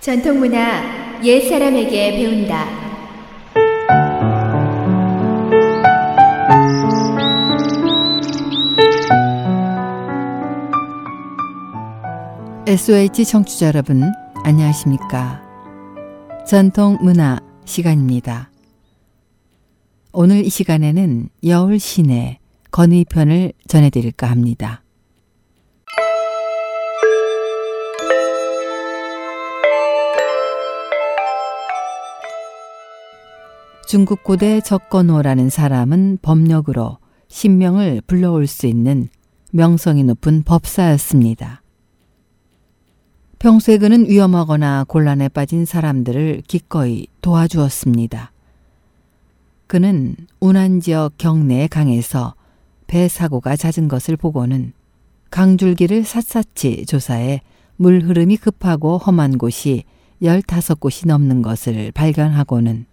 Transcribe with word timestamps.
전통문화 0.00 1.20
옛 1.22 1.46
사람에게 1.46 2.12
배운다. 2.16 2.64
SOH 12.66 13.26
청취자 13.26 13.66
여러분, 13.66 14.10
안녕하십니까? 14.42 15.42
전통문화 16.46 17.38
시간입니다. 17.66 18.50
오늘 20.12 20.46
이 20.46 20.48
시간에는 20.48 21.28
여울 21.44 21.78
시내 21.78 22.38
건의편을 22.70 23.52
전해드릴까 23.68 24.30
합니다. 24.30 24.82
중국 33.90 34.22
고대 34.22 34.60
적건호라는 34.60 35.50
사람은 35.50 36.18
법력으로 36.22 36.98
신명을 37.26 38.02
불러올 38.06 38.46
수 38.46 38.68
있는 38.68 39.08
명성이 39.50 40.04
높은 40.04 40.44
법사였습니다. 40.44 41.60
평소에 43.40 43.78
그는 43.78 44.08
위험하거나 44.08 44.84
곤란에 44.86 45.28
빠진 45.28 45.64
사람들을 45.64 46.42
기꺼이 46.46 47.08
도와주었습니다. 47.20 48.30
그는 49.66 50.14
운한 50.38 50.78
지역 50.78 51.18
경내의 51.18 51.66
강에서 51.66 52.36
배 52.86 53.08
사고가 53.08 53.56
잦은 53.56 53.88
것을 53.88 54.16
보고는 54.16 54.72
강줄기를 55.32 56.04
샅샅이 56.04 56.86
조사해 56.86 57.42
물 57.74 58.02
흐름이 58.04 58.36
급하고 58.36 58.98
험한 58.98 59.36
곳이 59.36 59.82
15곳이 60.22 61.08
넘는 61.08 61.42
것을 61.42 61.90
발견하고는 61.90 62.86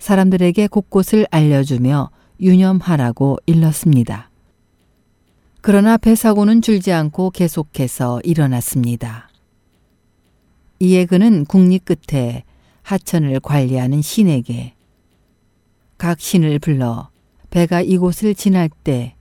사람들에게 0.00 0.66
곳곳을 0.66 1.26
알려주며 1.30 2.10
유념하라고 2.40 3.38
일렀습니다. 3.46 4.30
그러나 5.60 5.98
배 5.98 6.14
사고는 6.14 6.62
줄지 6.62 6.90
않고 6.90 7.30
계속해서 7.30 8.20
일어났습니다. 8.24 9.28
이에 10.80 11.04
그는 11.04 11.44
국리 11.44 11.78
끝에 11.78 12.44
하천을 12.82 13.40
관리하는 13.40 14.00
신에게 14.00 14.72
각 15.98 16.18
신을 16.18 16.58
불러 16.58 17.10
배가 17.50 17.82
이곳을 17.82 18.34
지날 18.34 18.70
때 18.82 19.14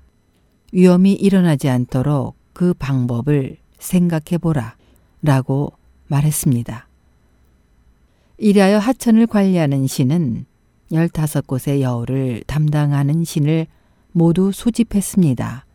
위험이 0.72 1.12
일어나지 1.12 1.68
않도록 1.68 2.38
그 2.54 2.74
방법을 2.74 3.58
생각해 3.80 4.38
보라 4.40 4.78
라고 5.22 5.74
말했습니다. 6.08 6.88
이리하여 8.38 8.78
하천을 8.78 9.28
관리하는 9.28 9.86
신은 9.86 10.46
15곳의 10.92 11.82
여우를 11.82 12.44
담당하는 12.48 13.24
신을 13.24 13.68
모두 14.12 14.52
소집했습니다. 14.52 15.66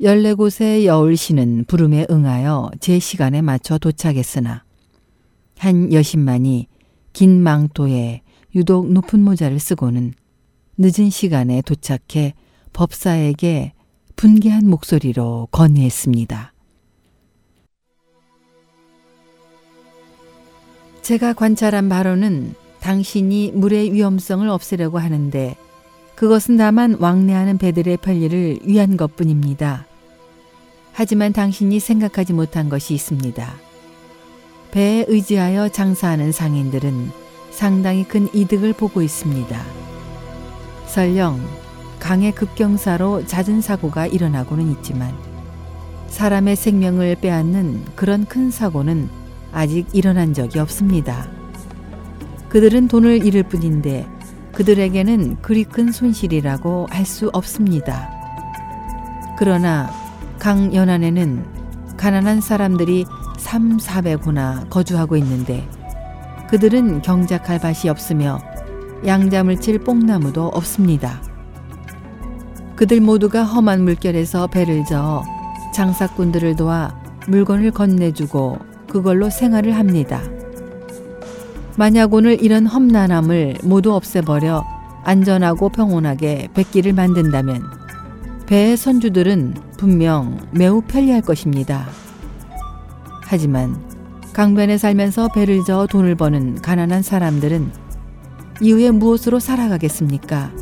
14곳의 0.00 0.84
여울신은 0.84 1.64
부름에 1.66 2.06
응하여 2.10 2.70
제 2.80 2.98
시간에 2.98 3.40
맞춰 3.40 3.78
도착했으나 3.78 4.64
한 5.58 5.92
여신만이 5.92 6.68
긴 7.12 7.42
망토에 7.42 8.22
유독 8.54 8.92
높은 8.92 9.22
모자를 9.22 9.58
쓰고는 9.58 10.12
늦은 10.78 11.08
시간에 11.10 11.62
도착해 11.62 12.34
법사에게 12.74 13.72
분개한 14.16 14.68
목소리로 14.68 15.48
건의했습니다. 15.50 16.52
제가 21.00 21.34
관찰한 21.34 21.88
바로는 21.88 22.54
당신이 22.86 23.50
물의 23.52 23.92
위험성을 23.92 24.48
없애려고 24.48 25.00
하는데 25.00 25.56
그것은 26.14 26.56
다만 26.56 26.96
왕래하는 27.00 27.58
배들의 27.58 27.96
편리를 27.96 28.60
위한 28.62 28.96
것 28.96 29.16
뿐입니다. 29.16 29.86
하지만 30.92 31.32
당신이 31.32 31.80
생각하지 31.80 32.32
못한 32.32 32.68
것이 32.68 32.94
있습니다. 32.94 33.54
배에 34.70 35.04
의지하여 35.08 35.68
장사하는 35.68 36.30
상인들은 36.30 37.10
상당히 37.50 38.04
큰 38.04 38.28
이득을 38.32 38.72
보고 38.72 39.02
있습니다. 39.02 39.60
설령 40.86 41.40
강의 41.98 42.30
급경사로 42.30 43.26
잦은 43.26 43.62
사고가 43.62 44.06
일어나고는 44.06 44.70
있지만 44.70 45.12
사람의 46.06 46.54
생명을 46.54 47.16
빼앗는 47.16 47.84
그런 47.96 48.26
큰 48.26 48.52
사고는 48.52 49.08
아직 49.50 49.88
일어난 49.92 50.32
적이 50.32 50.60
없습니다. 50.60 51.35
그들은 52.56 52.88
돈을 52.88 53.22
잃을 53.22 53.42
뿐인데 53.42 54.06
그들에게는 54.54 55.42
그리 55.42 55.64
큰 55.64 55.92
손실이라고 55.92 56.86
할 56.88 57.04
수 57.04 57.28
없습니다. 57.34 58.10
그러나 59.38 59.90
강 60.38 60.74
연안에는 60.74 61.44
가난한 61.98 62.40
사람들이 62.40 63.04
3, 63.36 63.76
400호나 63.76 64.70
거주하고 64.70 65.18
있는데 65.18 65.68
그들은 66.48 67.02
경작할 67.02 67.58
밭이 67.58 67.90
없으며 67.90 68.38
양잠을 69.04 69.60
칠 69.60 69.78
뽕나무도 69.78 70.46
없습니다. 70.46 71.20
그들 72.74 73.02
모두가 73.02 73.44
험한 73.44 73.84
물결에서 73.84 74.46
배를 74.46 74.86
저어 74.86 75.24
장사꾼들을 75.74 76.56
도와 76.56 76.98
물건을 77.28 77.72
건네주고 77.72 78.58
그걸로 78.88 79.28
생활을 79.28 79.76
합니다. 79.76 80.22
만약 81.78 82.14
오늘 82.14 82.42
이런 82.42 82.64
험난함을 82.64 83.58
모두 83.64 83.94
없애버려 83.94 84.64
안전하고 85.04 85.68
평온하게 85.68 86.48
뱃길을 86.54 86.94
만든다면 86.94 87.62
배의 88.46 88.78
선주들은 88.78 89.54
분명 89.76 90.38
매우 90.52 90.80
편리할 90.80 91.20
것입니다. 91.20 91.86
하지만 93.22 93.76
강변에 94.32 94.78
살면서 94.78 95.28
배를 95.34 95.64
저어 95.64 95.86
돈을 95.86 96.14
버는 96.14 96.62
가난한 96.62 97.02
사람들은 97.02 97.70
이후에 98.62 98.90
무엇으로 98.90 99.38
살아가겠습니까? 99.38 100.52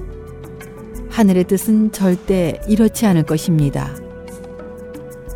하늘의 1.11 1.45
뜻은 1.45 1.93
절대 1.93 2.61
이렇지 2.67 3.07
않을 3.07 3.23
것입니다. 3.23 3.89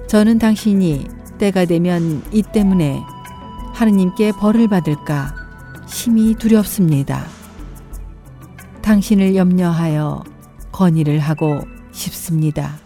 저는 0.08 0.40
당신이 0.40 1.06
때가 1.38 1.66
되면 1.66 2.22
이 2.32 2.42
때문에 2.42 3.00
하느님께 3.74 4.32
벌을 4.32 4.66
받을까 4.66 5.37
심히 5.88 6.34
두렵습니다. 6.34 7.26
당신을 8.82 9.34
염려하여 9.34 10.22
건의를 10.70 11.18
하고 11.18 11.60
싶습니다. 11.92 12.78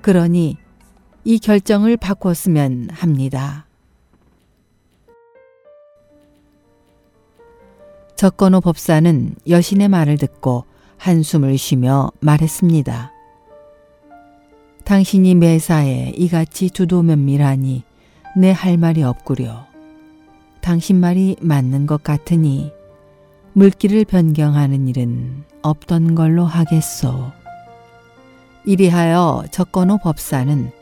그러니 0.00 0.56
이 1.24 1.38
결정을 1.38 1.96
바꿨으면 1.96 2.88
합니다. 2.90 3.66
적건호 8.16 8.62
법사는 8.62 9.34
여신의 9.46 9.88
말을 9.88 10.16
듣고 10.16 10.64
한숨을 10.96 11.58
쉬며 11.58 12.10
말했습니다. 12.20 13.12
당신이 14.84 15.34
매사에 15.34 16.14
이같이 16.16 16.70
두도면밀하니 16.70 17.82
내 18.36 18.52
할 18.52 18.78
말이 18.78 19.02
없구려. 19.02 19.75
당신 20.66 20.98
말이 20.98 21.36
맞는 21.40 21.86
것 21.86 22.02
같으니 22.02 22.72
물길을 23.52 24.04
변경하는 24.04 24.88
일은 24.88 25.44
없던 25.62 26.16
걸로 26.16 26.44
하겠소. 26.44 27.30
이리하여 28.64 29.44
적건호 29.52 29.98
법사는 29.98 30.72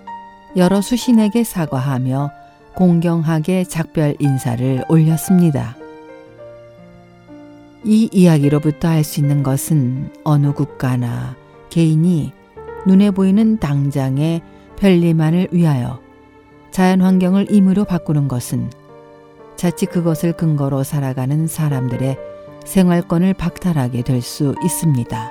여러 0.57 0.81
수신에게 0.81 1.45
사과하며 1.45 2.31
공경하게 2.75 3.65
작별 3.65 4.17
인사를 4.21 4.87
올렸습니다. 4.89 5.77
이 7.85 8.09
이야기로부터 8.11 8.89
알 8.89 9.05
수 9.05 9.21
있는 9.21 9.43
것은 9.43 10.15
어느 10.25 10.55
국가나 10.55 11.37
개인이 11.69 12.33
눈에 12.87 13.11
보이는 13.11 13.59
당장의 13.59 14.41
편리만을 14.79 15.49
위하여 15.53 16.01
자연 16.71 17.03
환경을 17.03 17.53
임의로 17.53 17.85
바꾸는 17.85 18.29
것은 18.29 18.71
자칫 19.57 19.87
그것을 19.87 20.33
근거로 20.33 20.83
살아가는 20.83 21.47
사람들의 21.47 22.17
생활권을 22.65 23.35
박탈하게 23.35 24.03
될 24.03 24.23
수 24.23 24.55
있습니다. 24.65 25.31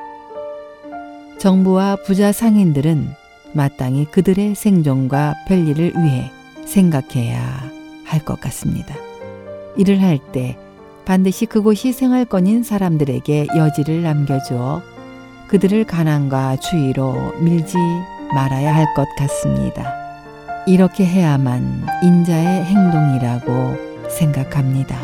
정부와 1.39 1.97
부자 2.05 2.31
상인들은 2.31 3.09
마땅히 3.53 4.05
그들의 4.05 4.55
생존과 4.55 5.33
편리를 5.47 5.93
위해 5.97 6.31
생각해야 6.65 7.71
할 8.05 8.23
것 8.23 8.39
같습니다. 8.41 8.95
일을 9.75 10.01
할 10.01 10.19
때 10.31 10.57
반드시 11.05 11.45
그곳이 11.45 11.91
생활권인 11.91 12.63
사람들에게 12.63 13.47
여지를 13.57 14.03
남겨주어 14.03 14.81
그들을 15.47 15.83
가난과 15.85 16.57
추위로 16.57 17.33
밀지 17.41 17.77
말아야 18.33 18.73
할 18.73 18.85
것 18.95 19.05
같습니다. 19.17 19.93
이렇게 20.65 21.05
해야만 21.05 21.85
인자의 22.03 22.63
행동이라고 22.65 23.92
생각합니다. 24.17 24.97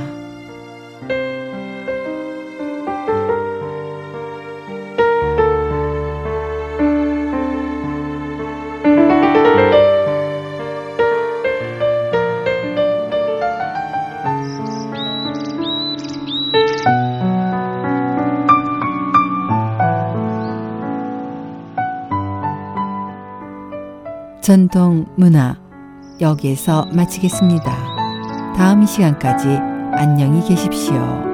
전통 24.49 25.05
문화 25.15 25.55
여기에서 26.19 26.87
마치겠습니다. 26.91 27.88
다음 28.55 28.85
시간까지 28.85 29.47
안녕히 29.93 30.45
계십시오. 30.47 31.28